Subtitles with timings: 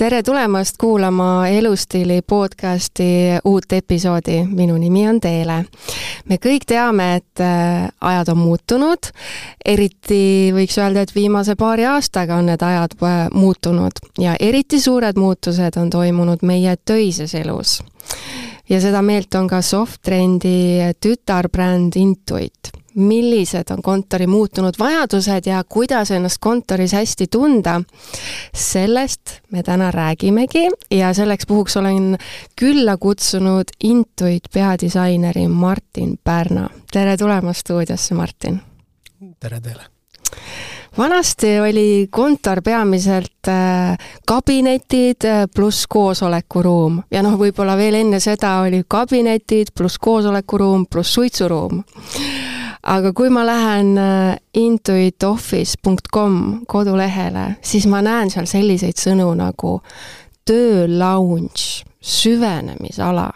[0.00, 3.04] tere tulemast kuulama Elustiili podcasti
[3.44, 5.64] uut episoodi, minu nimi on Teele.
[6.28, 9.10] me kõik teame, et äh, ajad on muutunud,
[9.64, 15.20] eriti võiks öelda, et viimase paari aastaga on need ajad äh, muutunud ja eriti suured
[15.20, 17.82] muutused on toimunud meie töises elus.
[18.68, 26.10] ja seda meelt on ka Softtrendi tütarbränd Intuit millised on kontori muutunud vajadused ja kuidas
[26.10, 27.82] ennast kontoris hästi tunda.
[28.54, 29.20] sellest
[29.50, 32.18] me täna räägimegi ja selleks puhuks olen
[32.56, 36.68] külla kutsunud Intuit peadisaineri Martin Pärna.
[36.92, 38.60] tere tulemast stuudiosse, Martin!
[39.40, 39.82] tere teile!
[40.98, 48.58] vanasti oli kontor peamiselt äh, kabinetid äh, pluss koosolekuruum ja noh, võib-olla veel enne seda
[48.64, 51.84] oli kabinetid pluss koosolekuruum pluss suitsuruum
[52.82, 59.78] aga kui ma lähen äh, intuitoffice.com kodulehele, siis ma näen seal selliseid sõnu nagu
[60.48, 63.28] töö lounge, süvenemisala,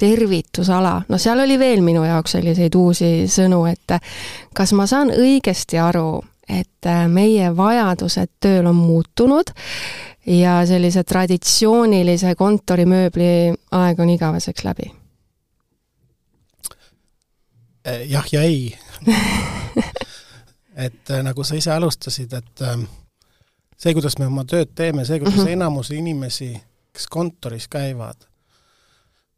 [0.00, 4.00] tervitusala, no seal oli veel minu jaoks selliseid uusi sõnu, et
[4.56, 9.54] kas ma saan õigesti aru, et äh, meie vajadused tööl on muutunud
[10.26, 13.30] ja sellise traditsioonilise kontorimööbli
[13.78, 14.90] aeg on igaveseks läbi
[17.84, 18.78] jah ja ei
[20.86, 22.82] et eh, nagu sa ise alustasid, et eh,
[23.76, 25.56] see, kuidas me oma tööd teeme, see, kuidas mm -hmm.
[25.58, 26.52] enamus inimesi,
[26.92, 28.26] kes kontoris käivad,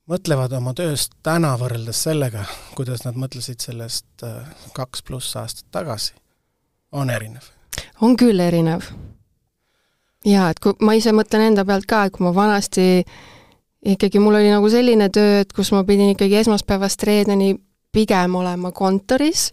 [0.09, 2.45] mõtlevad oma tööst täna võrreldes sellega,
[2.77, 4.27] kuidas nad mõtlesid sellest
[4.75, 6.15] kaks pluss aastat tagasi,
[6.93, 7.43] on erinev.
[8.01, 8.83] on küll erinev.
[10.25, 13.05] jaa, et kui ma ise mõtlen enda pealt ka, et kui ma vanasti
[13.85, 17.57] ikkagi mul oli nagu selline töö, et kus ma pidin ikkagi esmaspäevast reedeni
[17.93, 19.51] pigem olema kontoris,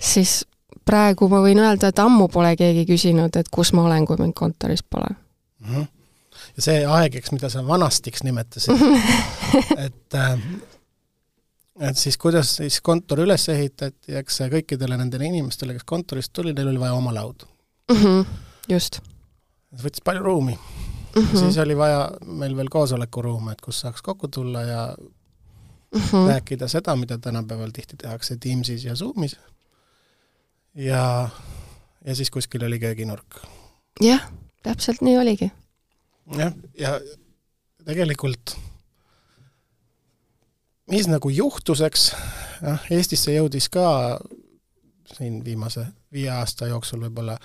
[0.00, 0.42] siis
[0.84, 4.34] praegu ma võin öelda, et ammu pole keegi küsinud, et kus ma olen, kui mind
[4.38, 5.74] kontoris pole mm.
[5.74, 5.86] -hmm.
[6.56, 8.82] ja see aeg, eks, mida sa vanastiks nimetasid
[9.86, 10.38] et äh,
[11.80, 16.68] et siis kuidas siis kontor üles ehitati, eks kõikidele nendele inimestele, kes kontorist tuli, neil
[16.72, 17.46] oli vaja oma lauda
[17.90, 17.96] mm.
[17.96, 18.26] -hmm.
[18.68, 19.00] just.
[19.72, 21.22] see võttis palju ruumi mm.
[21.22, 21.38] -hmm.
[21.38, 24.94] siis oli vaja meil veel koosolekuruume, et kus saaks kokku tulla ja
[25.94, 26.28] mm -hmm.
[26.28, 29.36] rääkida seda, mida tänapäeval tihti tehakse Teamsis ja Zoomis.
[30.74, 31.28] ja,
[32.04, 33.36] ja siis kuskil oli kööginurk.
[34.00, 34.32] jah,
[34.62, 35.52] täpselt nii oligi.
[36.36, 37.00] jah, ja
[37.84, 38.56] tegelikult
[40.90, 42.12] mis nagu juhtus, eks,
[42.60, 44.20] noh, Eestisse jõudis ka
[45.16, 47.36] siin viimase viie aasta jooksul võib-olla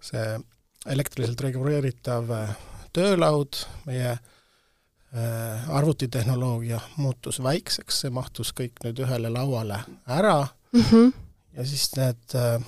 [0.00, 0.40] see
[0.86, 2.30] elektriliselt reguleeritav
[2.92, 3.56] töölaud,
[3.86, 4.35] meie Äh,
[5.68, 11.12] arvutitehnoloogia muutus väikseks, see mahtus kõik nüüd ühele lauale ära mm -hmm.
[11.56, 12.60] ja siis need äh,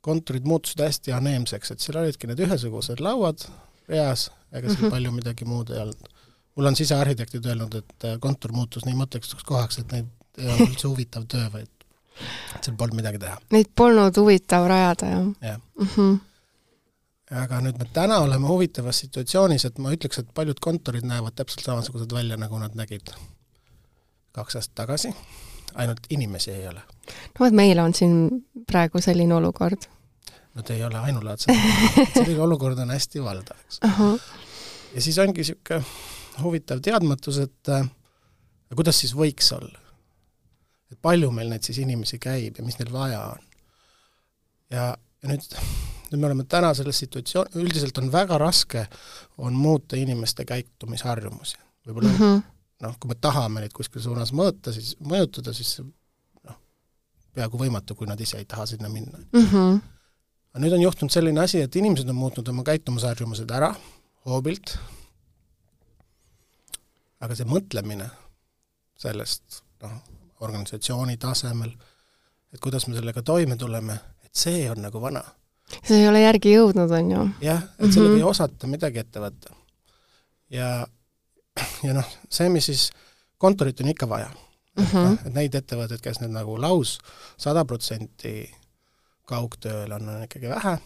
[0.00, 3.44] kontorid muutusid hästi aneemseks, et seal olidki need ühesugused lauad
[3.88, 4.90] reas, ega seal mm -hmm.
[4.90, 6.08] palju midagi muud ei olnud.
[6.56, 10.06] mul on sisearhitektid öelnud, et äh, kontor muutus nii mõttekaks kohaks, et neid
[10.38, 11.70] ei olnud üldse huvitav töö, vaid
[12.60, 13.38] seal polnud midagi teha.
[13.50, 15.26] Neid polnud huvitav rajada, jah?
[15.40, 16.20] jah mm -hmm
[17.32, 21.64] aga nüüd me täna oleme huvitavas situatsioonis, et ma ütleks, et paljud kontorid näevad täpselt
[21.64, 23.14] samasugused välja, nagu nad nägid
[24.36, 25.12] kaks aastat tagasi,
[25.74, 26.82] ainult inimesi ei ole.
[27.06, 29.88] no vot, meil on siin praegu selline olukord.
[30.54, 31.54] no te ei ole ainulaadsed
[32.18, 34.00] selline olukord on hästi valdav, eks uh.
[34.00, 34.20] -huh.
[34.94, 35.84] ja siis ongi niisugune
[36.42, 37.88] huvitav teadmatus, et äh,
[38.74, 39.78] kuidas siis võiks olla.
[40.92, 43.42] et palju meil neid siis inimesi käib ja mis neil vaja on.
[44.70, 45.48] ja, ja nüüd
[46.12, 48.86] nüüd me oleme täna selles situatsioon, üldiselt on väga raske,
[49.38, 51.56] on muuta inimeste käitumisharjumusi.
[51.86, 52.42] võib-olla mm -hmm.
[52.86, 56.58] noh, kui me tahame neid kuskil suunas mõõta, siis mõjutada, siis noh,
[57.34, 59.46] peaaegu võimatu, kui nad ise ei taha sinna minna mm.
[59.46, 59.80] -hmm.
[60.52, 63.74] aga nüüd on juhtunud selline asi, et inimesed on muutnud oma käitumisharjumused ära
[64.24, 64.78] hoobilt,
[67.20, 68.10] aga see mõtlemine
[68.98, 69.98] sellest noh,
[70.40, 71.70] organisatsiooni tasemel,
[72.52, 75.22] et kuidas me sellega toime tuleme, et see on nagu vana
[75.80, 77.26] see ei ole järgi jõudnud, on ju?
[77.44, 78.24] jah, et sellega mm -hmm.
[78.24, 79.54] ei osata midagi ette võtta.
[80.50, 80.86] ja,
[81.86, 82.90] ja noh, see, mis siis,
[83.38, 84.30] kontorit on ikka vaja
[84.76, 84.84] mm.
[84.84, 85.18] -hmm.
[85.26, 86.98] et neid ettevõtteid, kes nüüd nagu laus
[87.36, 88.50] sada protsenti
[89.26, 90.78] kaugtööl on, on ikkagi vähe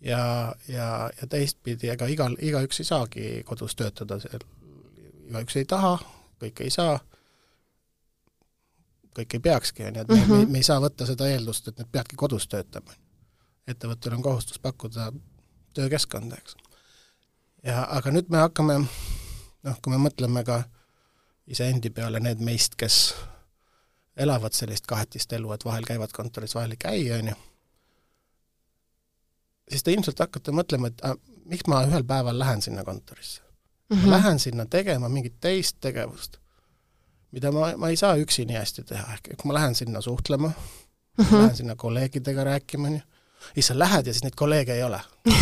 [0.00, 4.20] ja, ja, ja teistpidi, ega igal, igaüks ei saagi kodus töötada,
[5.28, 5.98] igaüks ei taha,
[6.42, 6.98] kõik ei saa,
[9.18, 11.78] kõik ei peakski, on ju, et me, me, me ei saa võtta seda eeldust, et
[11.78, 12.94] nad peavadki kodus töötama
[13.68, 15.12] ettevõttel on kohustus pakkuda
[15.76, 16.56] töökeskkonda, eks.
[17.64, 20.62] ja aga nüüd me hakkame noh, kui me mõtleme ka
[21.48, 23.14] iseendi peale, need meist, kes
[24.18, 27.36] elavad sellist kahetist elu, et vahel käivad kontoris, vahel ei käi, on ju,
[29.70, 31.16] siis te ilmselt hakkate mõtlema, et ah,
[31.48, 33.42] miks ma ühel päeval lähen sinna kontorisse
[33.90, 33.96] mm.
[33.96, 34.10] -hmm.
[34.10, 36.38] Lähen sinna tegema mingit teist tegevust,
[37.32, 40.48] mida ma, ma ei saa üksi nii hästi teha, ehk kui ma lähen sinna suhtlema
[40.48, 41.36] mm, -hmm.
[41.36, 43.00] lähen sinna kolleegidega rääkima, on ju,
[43.54, 45.32] siis sa lähed ja siis neid kolleege ei ole ja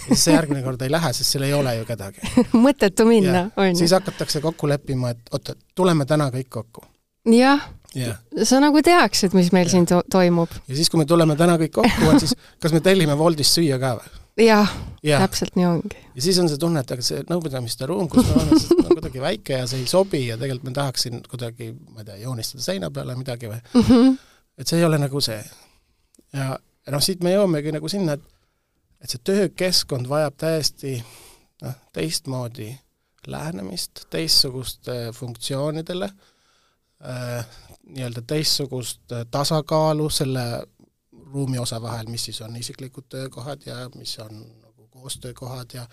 [0.08, 2.34] siis sa järgmine kord ei lähe, sest seal ei ole ju kedagi
[2.66, 3.80] mõttetu minna, on ju.
[3.82, 6.84] siis hakatakse kokku leppima, et oota, tuleme täna kõik kokku.
[7.32, 9.72] jah yeah., sa nagu teaksid, mis meil yeah.
[9.72, 10.52] siin to toimub.
[10.68, 13.80] ja siis, kui me tuleme täna kõik kokku, et siis kas me tellime Woldist süüa
[13.82, 14.14] ka või?
[14.46, 14.72] jah
[15.02, 16.00] ja., täpselt nii ongi.
[16.14, 19.22] ja siis on see tunne, et aga see nõupidamiste ruum, kus me oleme, on kuidagi
[19.22, 22.90] väike ja see ei sobi ja tegelikult ma tahaksin kuidagi, ma ei tea, joonistada seina
[22.92, 24.18] peale midagi või mm, -hmm.
[24.60, 25.40] et see ei ole nagu see.
[26.36, 28.32] ja, ja noh, siit me jõuamegi nagu sinna, et
[29.02, 30.94] et see töökeskkond vajab täiesti
[31.62, 32.70] noh, teistmoodi
[33.26, 37.46] lähenemist, teistsugust funktsioonidele äh,,
[37.86, 40.46] nii-öelda teistsugust tasakaalu selle
[41.32, 45.86] ruumi osa vahel, mis siis on isiklikud töökohad ja mis on nagu koostöökohad ja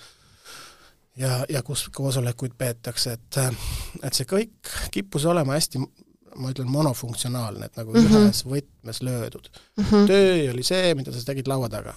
[1.18, 3.38] ja, ja kus koosolekuid peetakse, et
[4.04, 5.82] et see kõik kippus olema hästi
[6.36, 8.26] ma ütlen monofunktsionaalne, et nagu mm -hmm.
[8.26, 9.84] ühes võtmes löödud mm.
[9.84, 10.08] -hmm.
[10.08, 11.94] töö oli see, mida sa tegid laua taga.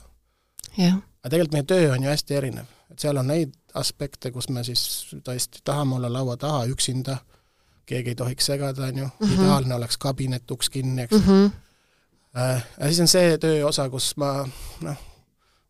[1.23, 4.65] aga tegelikult meie töö on ju hästi erinev, et seal on neid aspekte, kus me
[4.65, 7.17] siis tõesti tahame olla laua taha üksinda,
[7.87, 9.35] keegi ei tohiks segada, on ju mm, -hmm.
[9.35, 11.23] ideaalne oleks kabinet, uks kinni, eks mm.
[11.27, 11.51] -hmm
[12.37, 14.31] ja siis on see tööosa, kus ma
[14.85, 14.99] noh,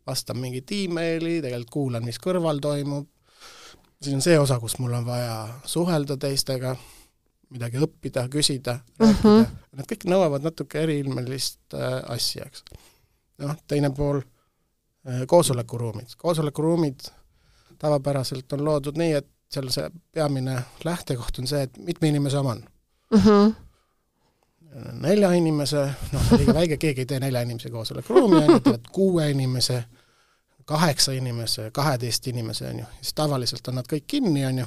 [0.07, 3.07] vastan mingit emaili, tegelikult kuulan, mis kõrval toimub,
[4.01, 6.75] siis on see osa, kus mul on vaja suhelda teistega,
[7.49, 9.23] midagi õppida, küsida uh, -huh.
[9.23, 12.63] rääkida, need kõik nõuavad natuke eriilmelist äh, asja, eks.
[13.43, 16.17] noh, teine pool äh,, koosolekuruumid.
[16.17, 17.07] koosolekuruumid
[17.79, 22.57] tavapäraselt on loodud nii, et seal see peamine lähtekoht on see, et mitme inimese oma
[22.57, 22.63] on
[23.11, 23.19] uh.
[23.19, 23.29] Mhm.
[23.29, 23.67] -huh
[24.93, 29.83] nelja inimese, noh, liiga väike, keegi ei tee nelja inimese koosolekuruumi, ju, teevad kuue inimese,
[30.67, 34.65] kaheksa inimese, kaheteist inimese, on ju, siis tavaliselt on nad kõik kinni, on ju,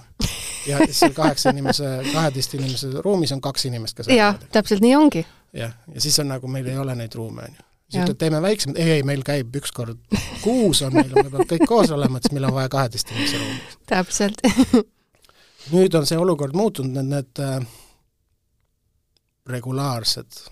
[0.70, 4.94] ja siis seal kaheksa inimese, kaheteist inimese ruumis on kaks inimest, kes jah, täpselt nii
[4.97, 5.26] ongi.
[5.56, 7.67] jah, ja siis on nagu, meil ei ole neid ruume, on ju.
[7.91, 10.00] siis ütled, teeme väiksemad, ei, ei, meil käib üks kord
[10.44, 13.61] kuus on meil, me peame kõik koos olema, siis meil on vaja kaheteist inimese ruumi.
[13.93, 14.41] täpselt
[15.75, 17.61] nüüd on see olukord muutunud, need, need äh,
[19.50, 20.44] regulaarsed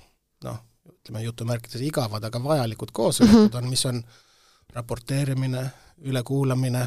[0.44, 0.60] noh,
[0.92, 3.62] ütleme jutumärkides igavad, aga vajalikud koosolekud mm -hmm.
[3.64, 4.02] on, mis on
[4.74, 5.64] raporteerimine,
[6.08, 6.82] ülekuulamine,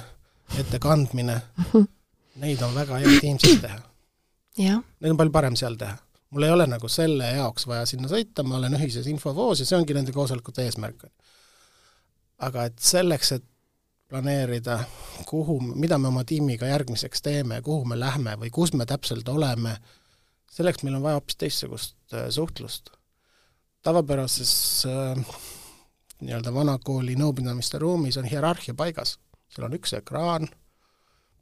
[0.59, 1.41] ettekandmine
[2.43, 3.81] neid on väga hea Teamsis teha.
[5.01, 5.97] Neid on palju parem seal teha.
[6.31, 9.75] mul ei ole nagu selle jaoks vaja sinna sõita, ma olen ühises infovoos ja see
[9.75, 11.05] ongi nende koosolekute eesmärk.
[12.39, 13.43] aga et selleks, et
[14.11, 14.79] planeerida,
[15.25, 19.77] kuhu, mida me oma tiimiga järgmiseks teeme, kuhu me lähme või kus me täpselt oleme,
[20.51, 22.91] selleks meil on vaja hoopis teistsugust äh, suhtlust.
[23.83, 25.37] tavapärases äh,
[26.21, 29.17] nii-öelda vanakooli nõupidamiste ruumis on hierarhia paigas,
[29.51, 30.47] seal on üks ekraan,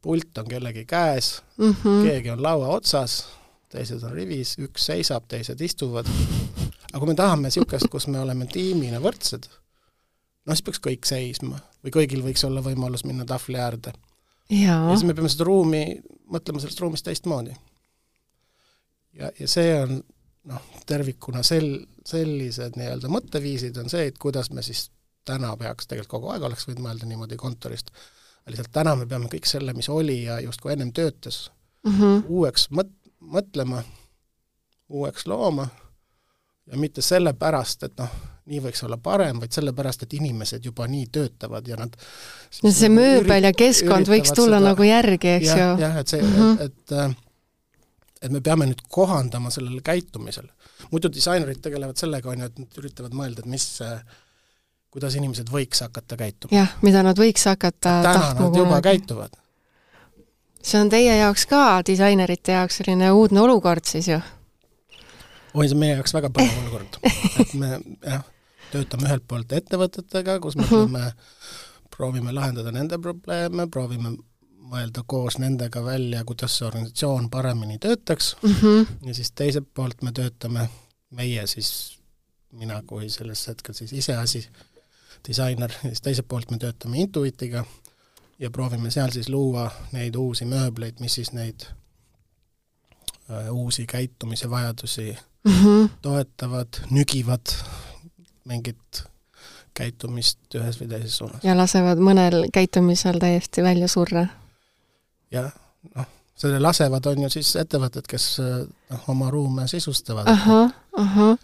[0.02, 2.04] pult on kellegi käes mm, -hmm.
[2.08, 3.22] keegi on laua otsas,
[3.70, 6.08] teised on rivis, üks seisab, teised istuvad,
[6.92, 9.50] aga kui me tahame niisugust, kus me oleme tiimina võrdsed,
[10.46, 13.94] noh siis peaks kõik seisma või kõigil võiks olla võimalus minna tahvli äärde.
[14.50, 15.84] ja siis me peame seda ruumi,
[16.32, 17.56] mõtlema sellest ruumist teistmoodi
[19.20, 20.00] ja, ja see on
[20.48, 24.88] noh, tervikuna sel-, sellised nii-öelda mõtteviisid on see, et kuidas me siis
[25.28, 27.92] täna peaks, tegelikult kogu aeg oleks võinud mõelda niimoodi kontorist,
[28.50, 31.52] lihtsalt täna me peame kõik selle, mis oli ja justkui ennem töötas
[31.86, 32.24] mm, -hmm.
[32.28, 33.84] uueks mõt-, mõtlema,
[34.90, 35.68] uueks looma
[36.72, 38.10] ja mitte sellepärast, et noh,
[38.50, 41.94] nii võiks olla parem, vaid sellepärast, et inimesed juba nii töötavad ja nad
[42.64, 45.82] no see mööbel ja keskkond võiks tulla seda, nagu järgi, eks ja, ju?
[45.84, 46.62] jah, et see mm, -hmm.
[46.66, 47.18] et, et äh,
[48.22, 50.50] et me peame nüüd kohandama sellele käitumisele.
[50.92, 53.68] muidu disainerid tegelevad sellega, on ju, et nad üritavad mõelda, et mis
[54.90, 56.56] kuidas inimesed võiks hakata käituma.
[56.56, 58.88] jah, mida nad võiks hakata täna nad juba kunagi.
[58.90, 59.38] käituvad.
[60.62, 64.20] see on teie jaoks ka, disainerite jaoks, selline uudne olukord siis ju?
[65.54, 67.00] oi, see on meie jaoks väga põnev olukord.
[67.44, 68.26] et me jah,
[68.74, 71.06] töötame ühelt poolt ettevõtetega, kus me peame
[72.00, 74.16] proovime lahendada nende probleeme, proovime
[74.70, 79.08] mõelda koos nendega välja, kuidas see organisatsioon paremini töötaks mm -hmm.
[79.08, 80.70] ja siis teiselt poolt me töötame,
[81.10, 82.00] meie siis,
[82.52, 84.50] mina kui selles hetkel siis iseasi
[85.28, 87.66] disainer, siis teiselt poolt me töötame Intuitiga
[88.40, 91.66] ja proovime seal siis luua neid uusi mööbleid, mis siis neid
[93.32, 95.90] äh, uusi käitumise vajadusi mm -hmm.
[96.02, 97.56] toetavad, nügivad
[98.46, 99.04] mingit
[99.74, 101.44] käitumist ühes või teises suunas.
[101.44, 104.28] ja lasevad mõnel käitumisel täiesti välja surra
[105.32, 105.50] ja
[105.96, 106.08] noh,
[106.40, 110.28] selle lasevad, on ju siis ettevõtted, kes noh, oma ruume sisustavad.
[110.28, 111.38] ahah, ahah.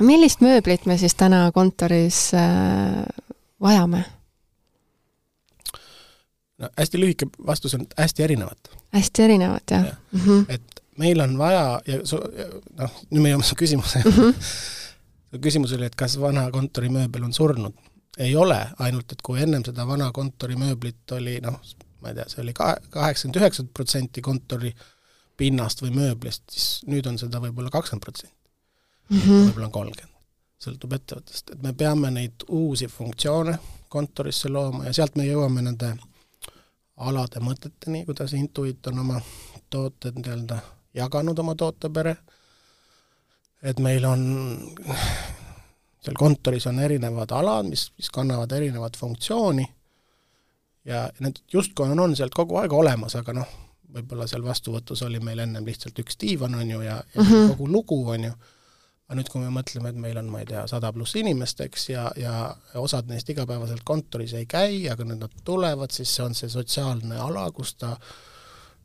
[0.00, 3.06] millist mööblit me siis täna kontoris äh,
[3.60, 4.04] vajame?
[6.62, 8.70] no hästi lühike vastus on hästi erinevat.
[8.92, 9.96] hästi erinevat, jah ja.
[10.12, 10.20] mm?
[10.20, 10.44] -hmm.
[10.48, 12.22] et meil on vaja ja su-,
[12.78, 14.12] noh, nüüd me jõuame su küsimuse mm.
[14.12, 15.40] -hmm.
[15.40, 17.74] küsimus oli, et kas vana kontorimööbel on surnud.
[18.18, 21.60] ei ole, ainult et kui ennem seda vana kontorimööblit oli noh,
[22.02, 24.72] ma ei tea, see oli kahe, kaheksakümmend, üheksakümmend protsenti kontori
[25.38, 28.38] pinnast või mööblist, siis nüüd on seda võib-olla kakskümmend protsenti.
[29.12, 29.48] Mhm.
[29.48, 30.18] võib-olla on kolmkümmend,
[30.62, 33.58] sõltub ettevõttest, et me peame neid uusi funktsioone
[33.92, 35.90] kontorisse looma ja sealt me jõuame nende
[37.02, 39.18] alade mõteteni, kuidas Intuit on oma
[39.70, 40.60] tooted nii-öelda
[40.96, 42.14] jaganud, oma tootepere,
[43.62, 44.22] et meil on,
[46.02, 49.66] seal kontoris on erinevad alad, mis, mis kannavad erinevat funktsiooni
[50.84, 53.52] ja need justkui on, on sealt kogu aeg olemas, aga noh,
[53.92, 57.52] võib-olla seal vastuvõtus oli meil ennem lihtsalt üks diivan, on ju, ja, ja mm -hmm.
[57.52, 58.32] kogu lugu, on ju,
[59.06, 61.88] aga nüüd, kui me mõtleme, et meil on, ma ei tea, sada pluss inimest, eks,
[61.88, 66.34] ja, ja osad neist igapäevaselt kontoris ei käi, aga nüüd nad tulevad, siis see on
[66.34, 67.96] see sotsiaalne ala, kus ta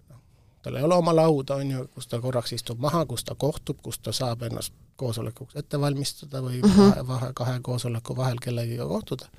[0.10, 0.22] noh,
[0.62, 3.82] tal ei ole oma lauda, on ju, kus ta korraks istub maha, kus ta kohtub,
[3.82, 6.90] kus ta saab ennast koosolekuks ette valmistada või mm -hmm.
[6.90, 9.30] vahe, vahe, kahe koosoleku vahel kellegiga kohtuda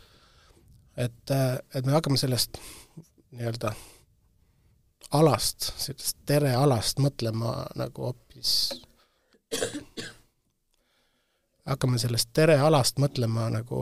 [0.98, 1.30] et,
[1.74, 2.58] et me hakkame sellest
[3.30, 3.72] nii-öelda
[5.18, 8.54] alast, sellest terealast mõtlema nagu hoopis,
[11.70, 13.80] hakkame sellest terealast mõtlema nagu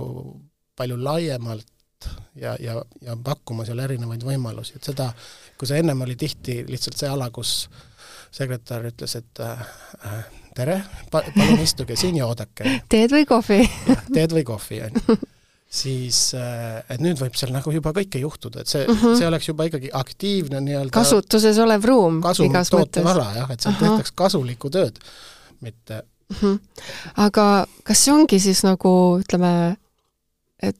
[0.77, 5.11] palju laiemalt ja, ja, ja pakkuma seal erinevaid võimalusi, et seda,
[5.59, 7.69] kui see ennem oli tihti lihtsalt see ala, kus
[8.35, 10.81] sekretär ütles, et äh, tere,
[11.11, 12.83] palun istuge siin ja oodake.
[12.93, 13.63] teed või kohvi?
[14.13, 15.19] teed või kohvi, on ju
[15.67, 19.17] siis äh, et nüüd võib seal nagu juba kõike juhtuda, et see mm, -hmm.
[19.19, 23.75] see oleks juba ikkagi aktiivne nii-öelda kasutuses olev ruum kasu tootev ala jah, et seal
[23.81, 25.01] tehtaks kasulikku tööd,
[25.61, 26.37] mitte mm.
[26.41, 26.61] -hmm.
[27.27, 29.77] aga kas see ongi siis nagu ütleme,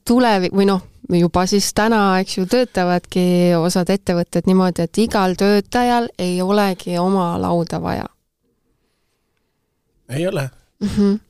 [0.05, 6.09] tulevik või noh, juba siis täna, eks ju, töötavadki osad ettevõtted niimoodi, et igal töötajal
[6.19, 8.07] ei olegi oma lauda vaja?
[10.09, 10.51] ei ole
[10.81, 10.89] mm.
[10.89, 11.26] -hmm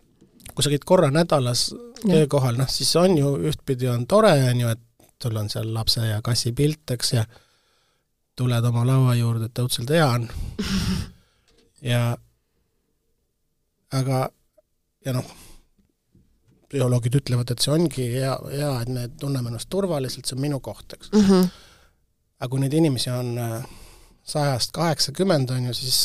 [0.57, 1.69] kui sa käid korra nädalas
[2.01, 6.05] töökohal, noh siis on ju, ühtpidi on tore, on ju, et sul on seal lapse
[6.05, 7.25] ja kassi pilt, eks, ja
[8.37, 10.25] tuled oma laua juurde, et õudselt hea on.
[11.93, 12.01] ja
[14.01, 14.23] aga,
[15.05, 15.29] ja noh,
[16.71, 20.61] psühholoogid ütlevad, et see ongi hea, hea, et me tunneme ennast turvaliselt, see on minu
[20.65, 21.27] koht, eks mm.
[21.27, 21.51] -hmm.
[22.41, 23.69] aga kui neid inimesi on äh,
[24.25, 26.01] sajast kaheksakümmend, on ju, siis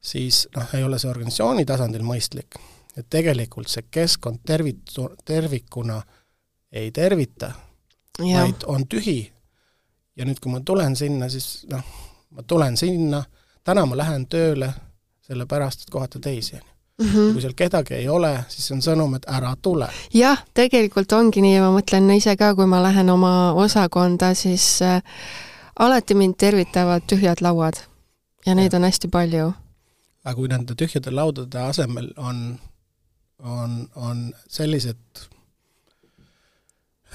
[0.00, 2.58] siis noh, ei ole see organisatsiooni tasandil mõistlik
[2.96, 6.00] et tegelikult see keskkond tervitu-, tervikuna
[6.72, 7.52] ei tervita,
[8.18, 9.32] vaid on tühi.
[10.16, 11.84] ja nüüd, kui ma tulen sinna, siis noh,
[12.30, 13.24] ma tulen sinna,
[13.64, 14.72] täna ma lähen tööle
[15.26, 16.72] sellepärast, et kohata teisi, on ju.
[17.02, 17.32] Mhm.
[17.32, 19.88] kui seal kedagi ei ole, siis on sõnum, et ära tule.
[20.14, 24.80] jah, tegelikult ongi nii ja ma mõtlen ise ka, kui ma lähen oma osakonda, siis
[24.82, 25.02] äh,
[25.78, 27.74] alati mind tervitavad tühjad lauad.
[28.46, 28.78] ja neid ja.
[28.78, 29.52] on hästi palju.
[30.24, 32.58] aga kui nende tühjade laudade asemel on
[33.38, 34.96] on, on sellised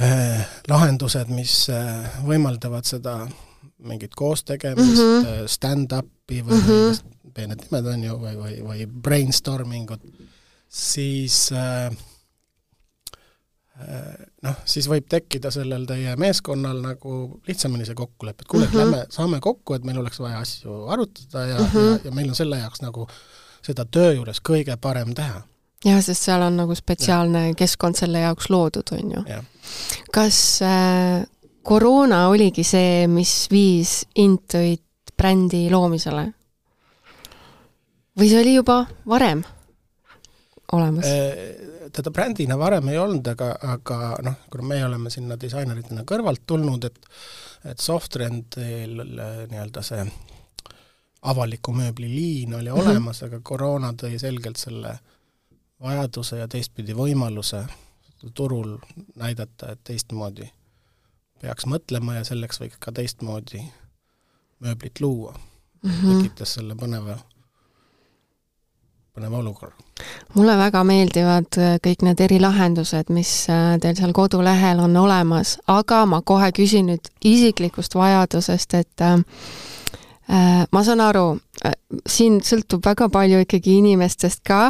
[0.01, 3.15] äh, lahendused, mis äh, võimaldavad seda
[3.81, 7.33] mingit koostegemist mm -hmm., stand-up'i või mm -hmm.
[7.33, 10.05] peened nimed on ju, või, või, või brainstorming ut,
[10.69, 11.89] siis äh,
[14.41, 18.91] noh, siis võib tekkida sellel teie meeskonnal nagu lihtsamini see kokkulepe, et kuule, mm -hmm.
[18.91, 21.91] lähme, saame kokku, et meil oleks vaja asju arutada ja mm, -hmm.
[21.91, 23.07] ja, ja meil on selle jaoks nagu
[23.61, 25.41] seda töö juures kõige parem teha
[25.85, 27.55] jah, sest seal on nagu spetsiaalne ja.
[27.57, 29.39] keskkond selle jaoks loodud, on ju.
[30.13, 31.23] kas äh,
[31.63, 36.27] koroona oligi see, mis viis Intuit brändi loomisele?
[38.19, 39.43] või see oli juba varem
[40.77, 41.07] olemas?
[41.07, 46.45] Äh, teda brändina varem ei olnud, aga, aga noh, kuna meie oleme sinna disaineritena kõrvalt
[46.47, 47.15] tulnud, et
[47.61, 50.05] et Softrendil äh, nii-öelda see
[51.29, 52.89] avaliku mööbli liin oli mm -hmm.
[52.89, 55.10] olemas, aga koroona tõi selgelt selle äh,
[55.81, 57.65] vajaduse ja teistpidi võimaluse
[58.33, 58.77] turul
[59.15, 60.49] näidata, et teistmoodi
[61.41, 63.63] peaks mõtlema ja selleks võiks ka teistmoodi
[64.61, 65.33] mööblit luua
[65.83, 65.91] mm.
[65.91, 66.17] -hmm.
[66.17, 67.17] tekitas selle põneva,
[69.17, 69.75] põneva olukorra.
[70.33, 76.05] mulle väga meeldivad äh, kõik need erilahendused, mis äh, teil seal kodulehel on olemas, aga
[76.05, 79.80] ma kohe küsin nüüd isiklikust vajadusest, et äh, Äh,
[80.71, 81.25] ma saan aru,
[81.65, 81.75] äh,
[82.07, 84.69] siin sõltub väga palju ikkagi inimestest ka,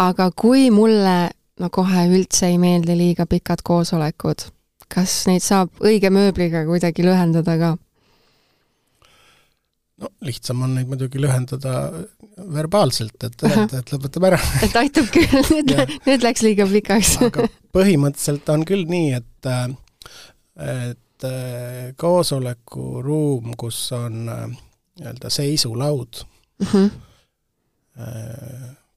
[0.00, 4.46] aga kui mulle no kohe üldse ei meeldi liiga pikad koosolekud,
[4.92, 7.74] kas neid saab õige mööbliga kuidagi lühendada ka?
[10.02, 11.76] no lihtsam on neid muidugi lühendada
[12.32, 14.40] verbaalselt, et öelda, et lõpetame ära.
[14.66, 15.76] et aitab küll, nüüd,
[16.08, 19.52] nüüd läks liiga pikaks aga põhimõtteliselt on küll nii, et
[20.62, 21.26] et
[22.00, 24.24] koosolekuruum, kus on
[24.98, 26.22] nii-öelda seisulaud
[26.60, 26.90] mm, -hmm.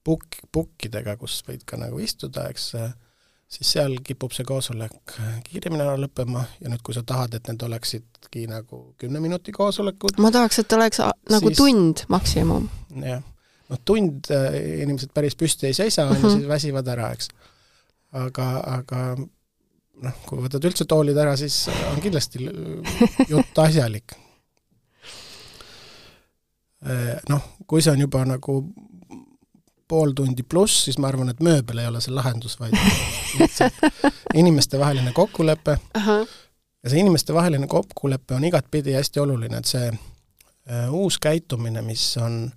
[0.04, 2.74] pukk, pukkidega, kus võid ka nagu istuda, eks,
[3.48, 5.16] siis seal kipub see koosolek
[5.48, 10.20] kiiremini ära lõppema ja nüüd, kui sa tahad, et need oleksidki nagu kümne minuti koosolekud
[10.24, 12.70] ma tahaks, et oleks nagu siis, tund maksimum.
[13.04, 13.24] jah,
[13.70, 16.36] noh tund äh, inimesed päris püsti ei seisa, on ju, mhm.
[16.38, 17.32] siis väsivad ära, eks.
[18.25, 18.50] aga,
[18.80, 22.44] aga noh, kui võtad üldse toolid ära, siis on kindlasti
[23.32, 24.18] jutt asjalik.
[26.86, 28.60] Äh, noh, kui see on juba nagu
[29.88, 32.75] pool tundi pluss, siis ma arvan, et mööbel ei ole see lahendus, vaid
[33.39, 33.80] lihtsalt
[34.34, 36.06] inimestevaheline kokkulepe uh.
[36.08, 36.27] -huh.
[36.84, 42.51] ja see inimestevaheline kokkulepe on igatpidi hästi oluline, et see äh, uus käitumine, mis on,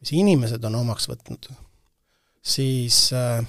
[0.00, 1.50] mis inimesed on omaks võtnud,
[2.42, 3.46] siis äh,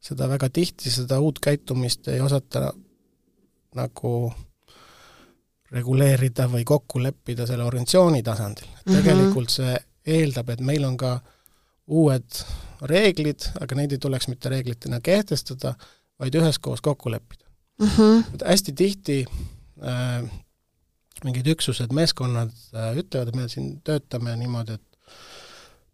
[0.00, 2.72] seda väga tihti, seda uut käitumist ei osata
[3.74, 4.32] nagu
[5.72, 8.68] reguleerida või kokku leppida selle organisatsiooni tasandil.
[8.86, 8.96] Mhm.
[8.96, 11.20] tegelikult see eeldab, et meil on ka
[11.86, 12.44] uued
[12.82, 15.74] reeglid, aga neid ei tuleks mitte reeglitena kehtestada,
[16.20, 17.44] vaid üheskoos kokku leppida
[17.78, 17.88] mm.
[17.88, 18.24] -hmm.
[18.46, 19.24] hästi tihti
[19.82, 20.30] äh,
[21.24, 24.98] mingid üksused, meeskonnad äh, ütlevad, et me siin töötame niimoodi, et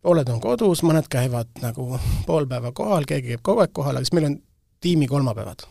[0.02, 4.04] pooled on kodus, mõned käivad nagu pool päeva kohal, keegi käib kogu aeg kohal, aga
[4.04, 4.42] siis meil on
[4.80, 5.66] tiimi kolmapäevad.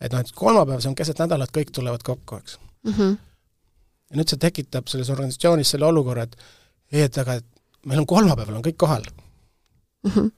[0.00, 2.92] et noh, et kolmapäev, see on keset nädalat, kõik tulevad kokku, eks mm.
[2.92, 3.18] -hmm.
[4.10, 6.36] ja nüüd see tekitab selles organisatsioonis selle olukorra, et
[6.92, 7.46] ei, et aga et
[7.86, 10.10] meil on kolmapäeval on kõik kohal mm.
[10.10, 10.30] -hmm.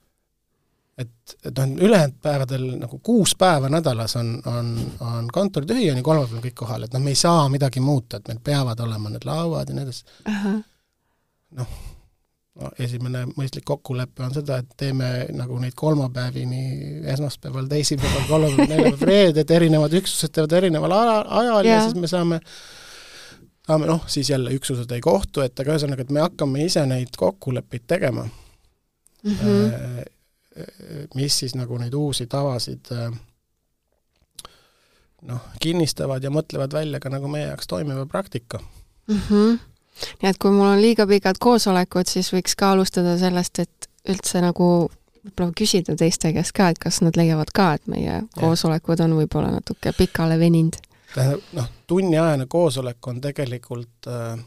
[0.97, 5.93] et, et noh, ülejäänud päevadel nagu kuus päeva nädalas on, on, on kontor tühi ja
[5.93, 8.79] nii kolmapäeval on kõik kohal, et noh, me ei saa midagi muuta, et meil peavad
[8.79, 10.03] olema need lauad ja nii edasi
[11.57, 11.79] noh,
[12.59, 18.73] no esimene mõistlik kokkulepe on seda, et teeme nagu neid kolmapäevi nii esmaspäeval, teisipäeval, kolmapäeval,
[18.73, 22.41] neljapäeval, reeded, erinevad üksused teevad erineval ajal ja, ja siis me saame
[23.69, 27.13] saame noh, siis jälle üksused ei kohtu, et aga ühesõnaga, et me hakkame ise neid
[27.17, 29.35] kokkuleppeid tegema mm.
[29.35, 30.05] -hmm.
[31.15, 33.11] mis siis nagu neid uusi tavasid äh,
[35.21, 38.59] noh, kinnistavad ja mõtlevad välja ka nagu meie jaoks toimiva praktika
[39.07, 39.21] mm.
[39.29, 39.59] -hmm.
[40.21, 44.41] Nii et kui mul on liiga pikad koosolekud, siis võiks ka alustada sellest, et üldse
[44.43, 49.17] nagu võib-olla küsida teiste käest ka, et kas nad leiavad ka, et meie koosolekud on
[49.19, 50.79] võib-olla natuke pikale veninud
[51.15, 54.39] tähendab, noh, tunniajane koosolek on tegelikult äh,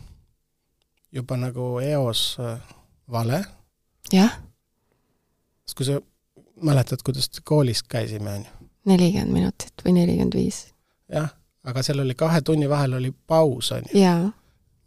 [1.12, 2.58] juba nagu eos äh,
[3.10, 3.44] vale.
[4.12, 4.38] jah.
[5.66, 6.00] sest kui sa
[6.62, 8.68] mäletad, kuidas koolis käisime, on ju?
[8.92, 10.66] nelikümmend minutit või nelikümmend viis.
[11.12, 11.32] jah,
[11.64, 14.00] aga seal oli kahe tunni vahel oli paus, on ju?
[14.00, 14.30] jaa.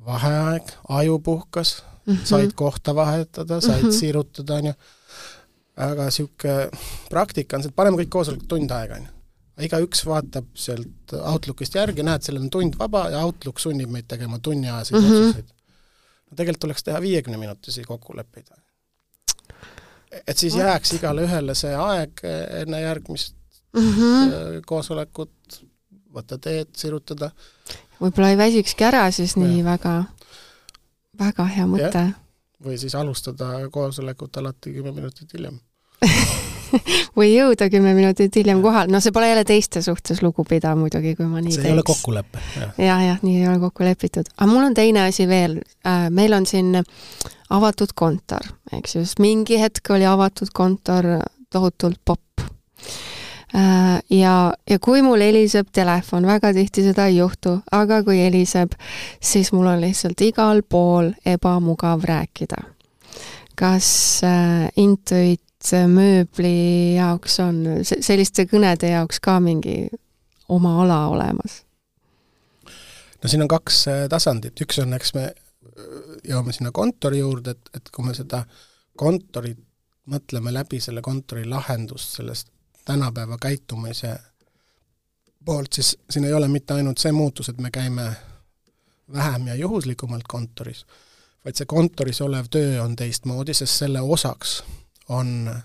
[0.06, 2.26] Vaheaeg, aju puhkas mm, -hmm.
[2.26, 4.00] said kohta vahetada, said mm -hmm.
[4.00, 4.74] sirutada, on ju,
[5.76, 6.70] aga niisugune
[7.10, 9.16] praktika on see, et paneme kõik koosolekud tund aega, on ju
[9.64, 14.40] igaüks vaatab sealt Outlookist järgi, näed, seal on tund vaba ja Outlook sunnib meid tegema
[14.40, 15.22] tunniajaseid mm -hmm.
[15.22, 15.46] otsuseid.
[16.30, 18.48] no tegelikult tuleks teha viiekümneminutisi kokkuleppeid.
[20.28, 22.22] et siis jääks igale ühele see aeg
[22.62, 23.36] enne järgmist
[23.74, 24.62] mm -hmm.
[24.66, 25.32] koosolekut,
[26.14, 27.32] võtta teed, sirutada.
[28.02, 29.66] Võib-olla ei väsikski ära siis nii ja.
[29.66, 29.96] väga,
[31.20, 32.06] väga hea mõte.
[32.66, 35.60] või siis alustada koosolekut alati kümme minutit hiljem
[37.18, 41.28] või jõuda kümme minutit hiljem kohale, no see pole jälle teiste suhtes lugupidav muidugi, kui
[41.30, 41.70] ma nii see teeks.
[41.72, 42.70] ei ole kokkulepe ja..
[42.78, 44.32] jah, jah, nii ei ole kokku lepitud.
[44.38, 46.76] aga mul on teine asi veel, äh, meil on siin
[47.56, 51.18] avatud kontor, eks ju, sest mingi hetk oli avatud kontor
[51.54, 52.25] tohutult popp
[54.10, 54.36] ja,
[54.70, 58.76] ja kui mul heliseb telefon, väga tihti seda ei juhtu, aga kui heliseb,
[59.24, 62.64] siis mul on lihtsalt igal pool ebamugav rääkida.
[63.56, 63.88] kas
[64.28, 69.88] äh, Intuit mööbli jaoks on, selliste kõnede jaoks ka mingi
[70.50, 71.64] oma ala olemas?
[73.24, 75.38] no siin on kaks äh, tasandit, üks on, eks me äh,
[76.28, 78.44] jõuame sinna kontori juurde, et, et kui me seda
[78.96, 79.62] kontorit
[80.12, 82.52] mõtleme läbi, selle kontori lahendust, sellest
[82.86, 84.16] tänapäeva käitumise
[85.46, 88.12] poolt, siis siin ei ole mitte ainult see muutus, et me käime
[89.14, 90.86] vähem ja juhuslikumalt kontoris,
[91.46, 94.64] vaid see kontoris olev töö on teistmoodi, sest selle osaks
[95.10, 95.56] on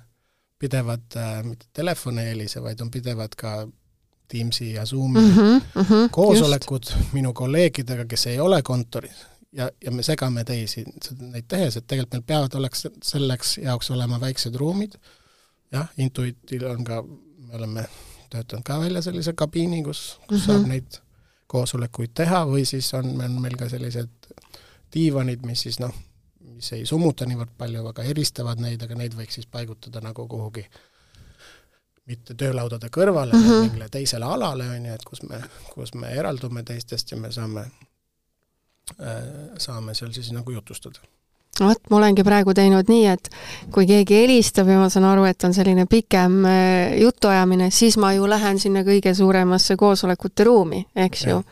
[0.58, 3.68] pidevad äh, mitte telefoni helise, vaid on pidevad ka
[4.30, 7.12] Teamsi ja Zoomi mm -hmm, mm -hmm, koosolekud just.
[7.12, 10.84] minu kolleegidega, kes ei ole kontoris ja, ja me segame teisi
[11.20, 14.94] neid tehes, et tegelikult meil peavad oleks selleks jaoks olema väiksed ruumid,
[15.72, 17.02] jah, Intuitil on ka,
[17.46, 17.86] me oleme
[18.30, 20.46] töötanud ka välja sellise kabiini, kus, kus mm -hmm.
[20.46, 21.00] saab neid
[21.50, 24.30] koosolekuid teha või siis on, on meil ka sellised
[24.94, 25.94] diivanid, mis siis noh,
[26.40, 30.66] mis ei summuta niivõrd palju, aga eristavad neid, aga neid võiks siis paigutada nagu kuhugi
[32.10, 33.66] mitte töölaudade kõrvale mm, -hmm.
[33.66, 35.42] mingile teisele alale, on ju, et kus me,
[35.74, 39.24] kus me eraldume teistest ja me saame äh,,
[39.58, 41.00] saame seal siis nagu jutustada
[41.58, 43.30] vot, ma olengi praegu teinud nii, et
[43.74, 48.14] kui keegi helistab ja ma saan aru, et on selline pikem äh, jutuajamine, siis ma
[48.16, 51.42] ju lähen sinna kõige suuremasse koosolekute ruumi, eks ju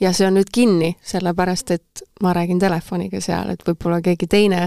[0.00, 4.66] ja see on nüüd kinni, sellepärast et ma räägin telefoniga seal, et võib-olla keegi teine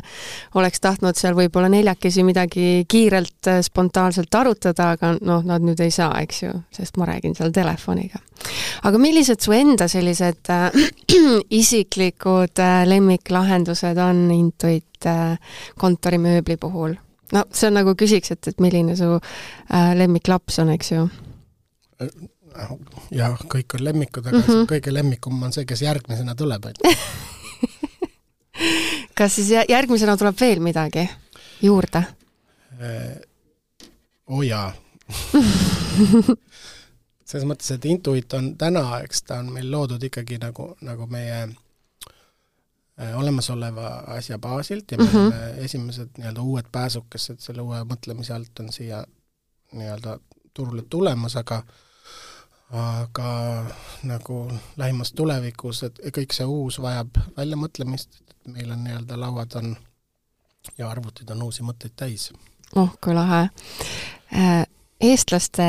[0.57, 5.93] oleks tahtnud seal võib-olla neljakesi midagi kiirelt, äh, spontaanselt arutada, aga noh, nad nüüd ei
[5.93, 8.21] saa, eks ju, sest ma räägin seal telefoniga.
[8.83, 10.69] aga millised su enda sellised äh,
[11.61, 15.37] isiklikud äh, lemmiklahendused on Intuit äh,
[15.77, 16.95] kontorimööbli puhul?
[17.33, 21.05] no see on nagu küsiks, et, et milline su äh, lemmiklaps on, eks ju
[22.01, 22.13] äh,
[23.11, 24.67] jah, kõik on lemmikud, aga mm -hmm.
[24.69, 26.95] kõige lemmikum on see, kes järgmisena tuleb, on ju.
[29.19, 31.09] kas siis järgmisena tuleb veel midagi
[31.61, 32.03] juurde?
[32.79, 33.17] Äh,
[34.27, 34.73] oo jaa
[37.29, 41.41] selles mõttes, et Intuit on täna, eks ta on meil loodud ikkagi nagu, nagu meie
[41.43, 45.17] äh, olemasoleva asja baasilt ja me mm -hmm.
[45.17, 49.03] oleme esimesed nii-öelda uued pääsukesed selle uue mõtlemise alt on siia
[49.71, 50.19] nii-öelda
[50.53, 51.63] turule tulemas, aga äh,
[52.69, 53.65] aga
[54.05, 54.39] nagu
[54.77, 59.75] lähimas tulevikus, et kõik see uus vajab väljamõtlemist, et meil on nii-öelda lauad on
[60.77, 62.29] ja arvutid on uusi mõtteid täis.
[62.75, 63.47] oh, kui lahe.
[64.35, 64.65] Äh,
[65.01, 65.65] eestlaste,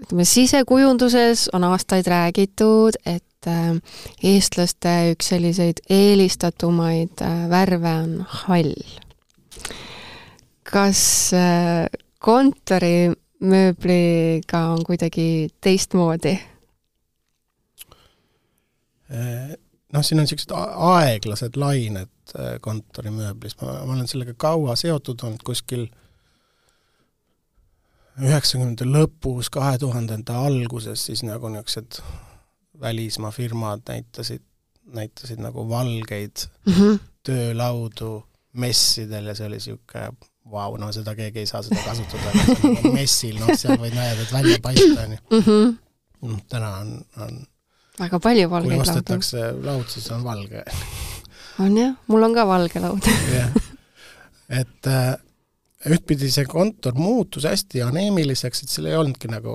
[0.00, 3.76] ütleme, sisekujunduses on aastaid räägitud, et äh,
[4.22, 8.74] eestlaste üks selliseid eelistatumaid äh, värve on hall.
[10.70, 11.32] kas
[12.22, 16.34] kontori mööbliga on kuidagi teistmoodi?
[19.90, 25.42] Noh, siin on niisugused aeglased lained äh, kontorimööblis, ma, ma olen sellega kaua seotud olnud,
[25.46, 25.88] kuskil
[28.20, 31.98] üheksakümnendate lõpus, kahe tuhandenda alguses siis nagu niisugused
[32.80, 34.44] välismaa firmad näitasid,
[34.94, 37.00] näitasid nagu valgeid mm -hmm.
[37.26, 38.22] töölaudu
[38.52, 43.38] messidel ja see oli niisugune vau, no seda keegi ei saa seda kasutada nagu messil,
[43.40, 45.22] noh, seal võid et välja paista, on ju.
[45.40, 45.72] Mhm.
[46.20, 46.92] Noh, täna on,
[47.24, 47.40] on
[48.00, 48.84] väga palju valgeid laudu.
[48.84, 50.64] kui ostetakse laud, siis on valge.
[51.64, 53.52] on jah, mul on ka valge laud jah,
[54.60, 55.12] et äh,
[55.90, 59.54] ühtpidi see kontor muutus hästi aneemiliseks, et seal ei olnudki nagu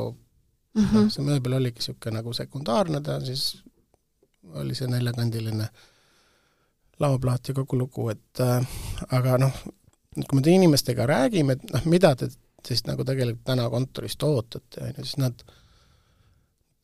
[0.76, 1.10] mm -hmm.
[1.10, 3.64] see mööbel oligi niisugune nagu sekundaarne, ta siis
[4.54, 5.70] oli see neljakandiline
[7.00, 8.68] laoplaat ja kogu lugu, et äh,
[9.12, 9.64] aga noh,
[10.16, 12.30] et kui me inimestega räägime, et noh, mida te
[12.66, 15.44] siis nagu tegelikult täna kontorist ootate, on ju, siis nad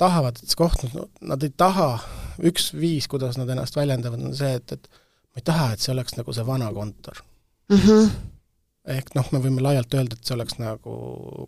[0.02, 0.84] tahavad, et see koht,
[1.22, 1.94] nad ei taha,
[2.50, 5.94] üks viis, kuidas nad ennast väljendavad, on see, et, et ma ei taha, et see
[5.94, 7.22] oleks nagu see vana kontor
[7.72, 7.78] mm.
[7.78, 8.12] -hmm.
[8.98, 10.96] ehk noh, me võime laialt öelda, et see oleks nagu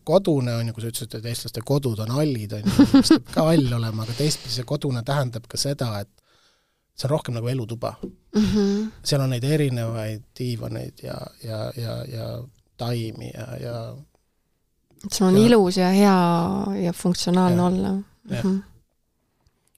[0.03, 3.31] kodune, on ju, kui sa ütlesid, et eestlaste kodud on hallid, on ju, siis peab
[3.37, 6.22] ka hall olema, aga teistpidi see kodune tähendab ka seda, et
[6.95, 8.41] see on rohkem nagu elutuba mm.
[8.41, 8.91] -hmm.
[9.03, 12.43] seal on neid erinevaid diivaneid ja, ja, ja, ja
[12.77, 13.95] taimi ja, ja
[15.11, 16.19] see on ja, ilus ja hea
[16.83, 18.03] ja funktsionaalne ja, olla mm.
[18.35, 18.61] -hmm.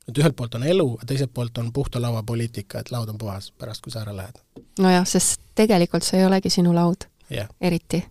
[0.07, 3.51] et ühelt poolt on elu, teiselt poolt on puhta laua poliitika, et laud on puhas
[3.51, 4.35] pärast, kui sa ära lähed.
[4.79, 7.47] nojah, sest tegelikult see ei olegi sinu laud yeah..
[7.61, 8.03] eriti.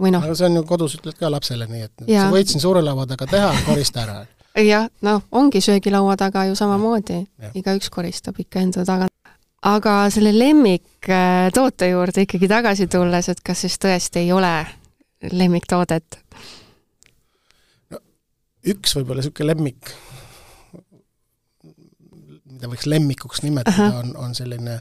[0.00, 0.24] või noh.
[0.24, 2.26] aga see on ju kodus, ütled ka lapsele nii, et ja.
[2.26, 4.20] sa võid siin suure laua taga teha, korista ära
[4.64, 7.20] jah, noh, ongi söögilaua taga ju samamoodi,
[7.58, 9.14] igaüks koristab ikka enda tagant.
[9.62, 14.54] aga selle lemmiktoote äh, juurde ikkagi tagasi tulles, et kas siis tõesti ei ole
[15.32, 16.18] lemmiktoodet?
[17.90, 18.00] no
[18.64, 19.92] üks võib-olla niisugune lemmik,
[22.44, 24.80] mida võiks lemmikuks nimetada, on, on selline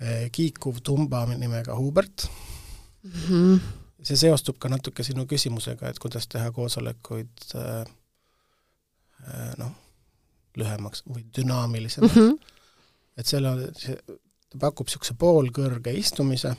[0.00, 2.28] eh, kiikuv tumba nimega Hubert
[3.02, 3.10] mm.
[3.26, 3.60] -hmm.
[4.02, 8.03] see seostub ka natuke sinu küsimusega, et kuidas teha koosolekuid äh, Äh,
[9.58, 9.72] noh,
[10.58, 12.28] lühemaks või dünaamilisemaks mm.
[12.28, 12.54] -hmm.
[13.18, 13.96] et seal on, see,
[14.50, 16.54] ta pakub niisuguse poolkõrge istumise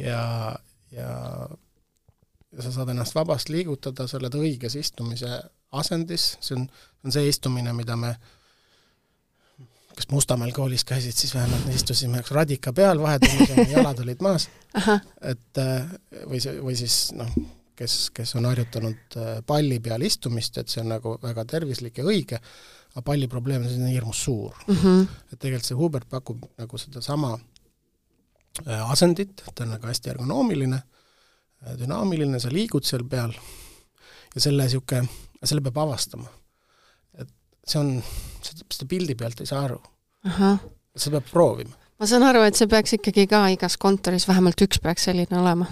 [0.00, 0.22] ja,
[0.94, 1.12] ja
[2.56, 5.28] ja sa saad ennast vabast liigutada, sa oled õiges istumise
[5.76, 6.64] asendis, see on,
[7.04, 8.14] on see istumine, mida me
[9.96, 14.48] kes Mustamäel koolis käisid, siis vähemalt me istusime üks radika peal vahetumisel, jalad olid maas,
[15.32, 15.86] et äh,
[16.28, 17.30] või see, või siis noh,
[17.76, 22.06] kes, kes on harjutanud äh, palli peal istumist, et see on nagu väga tervislik ja
[22.08, 22.40] õige,
[22.94, 24.80] aga palli probleem on, hirmus suur mm.
[24.80, 25.06] -hmm.
[25.32, 27.34] et tegelikult see Hubert pakub nagu sedasama
[28.66, 33.34] äh, asendit, ta on nagu hästi ergonoomiline, äh, dünaamiline, sa liigud seal peal
[34.34, 35.08] ja selle niisugune,
[35.44, 36.28] selle peab avastama.
[37.14, 37.28] et
[37.66, 38.02] see on,
[38.42, 39.82] seda pildi pealt ei saa aru.
[40.96, 44.80] seda peab proovima ma saan aru, et see peaks ikkagi ka igas kontoris vähemalt üks
[44.82, 45.68] peaks selline olema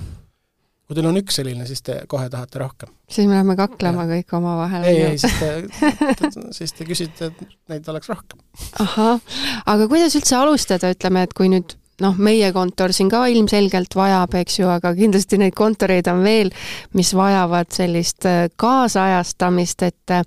[0.84, 2.90] kui teil on üks selline, siis te kohe tahate rohkem.
[3.08, 4.18] siis me läheme kaklema ja.
[4.18, 4.84] kõik omavahel.
[4.88, 8.42] ei, ei, siis te, siis te küsite, et neid oleks rohkem.
[8.84, 9.22] ahah,
[9.64, 14.34] aga kuidas üldse alustada, ütleme, et kui nüüd noh, meie kontor siin ka ilmselgelt vajab,
[14.42, 16.50] eks ju, aga kindlasti neid kontoreid on veel,
[16.98, 20.24] mis vajavad sellist äh, kaasajastamist, et äh,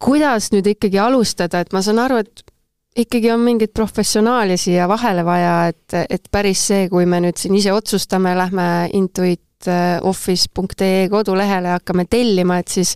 [0.00, 2.44] kuidas nüüd ikkagi alustada, et ma saan aru, et
[3.04, 7.54] ikkagi on mingeid professionaale siia vahele vaja, et, et päris see, kui me nüüd siin
[7.58, 12.90] ise otsustame, lähme intuitoffice.ee kodulehele ja hakkame tellima, et siis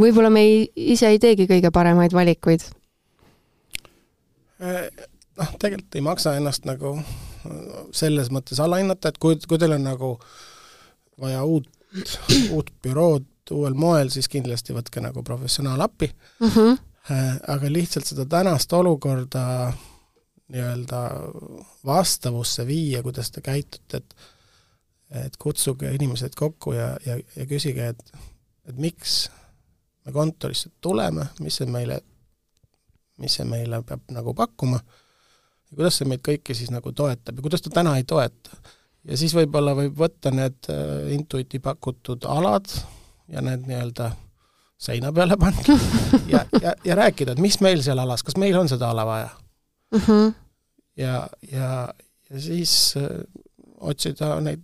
[0.00, 0.54] võib-olla me ei,
[0.94, 2.62] ise ei teegi kõige paremaid valikuid.
[4.64, 4.82] Äh,
[5.40, 6.88] noh, tegelikult ei maksa ennast nagu
[7.92, 10.08] selles mõttes alahinnata, et kui, kui teil on nagu
[11.20, 11.68] vaja uut,
[12.50, 16.48] uut bürood uuel moel, siis kindlasti võtke nagu professionaal appi mm.
[16.48, 16.93] -hmm Äh,
[17.48, 19.72] aga lihtsalt seda tänast olukorda
[20.52, 21.00] nii-öelda
[21.84, 24.16] vastavusse viia, kuidas te käitute, et
[25.14, 28.22] et kutsuge inimesed kokku ja, ja, ja küsige, et,
[28.66, 29.28] et miks
[30.04, 32.00] me kontorisse tuleme, mis see meile,
[33.22, 37.44] mis see meile peab nagu pakkuma ja kuidas see meid kõiki siis nagu toetab ja
[37.46, 38.56] kuidas ta täna ei toeta.
[39.04, 42.68] ja siis võib-olla võib võtta need äh, Intuiti pakutud alad
[43.28, 44.10] ja need nii-öelda
[44.78, 45.78] seina peale panna
[46.32, 49.30] ja, ja, ja rääkida, et mis meil seal alas, kas meil on seda ala vaja.
[49.94, 50.04] Mhm.
[50.06, 50.32] -huh.
[50.96, 51.88] ja, ja,
[52.30, 53.20] ja siis äh,
[53.80, 54.62] otsida neid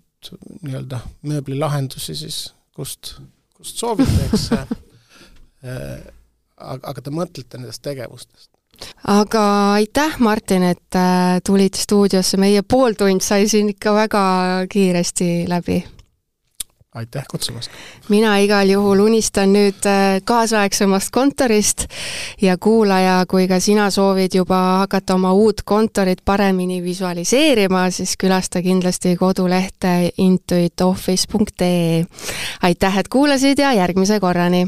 [0.62, 3.14] nii-öelda mööblilahendusi siis, kust,
[3.54, 4.66] kust soovite, eks äh,
[6.56, 8.50] aga, aga te mõtlete nendest tegevustest
[9.04, 14.22] aga aitäh, Martin, et äh, tulid stuudiosse, meie pooltund sai siin ikka väga
[14.72, 15.80] kiiresti läbi
[16.94, 17.70] aitäh kutsumast!
[18.08, 21.86] mina igal juhul unistan nüüd äh, kaasaegsemast kontorist
[22.42, 28.62] ja kuulaja, kui ka sina soovid juba hakata oma uut kontorit paremini visualiseerima, siis külasta
[28.62, 32.04] kindlasti kodulehte intuitoffice.ee.
[32.62, 34.66] aitäh, et kuulasid ja järgmise korrani!